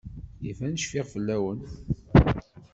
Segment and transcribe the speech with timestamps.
[0.49, 1.59] Iban cfiɣ fell-awen.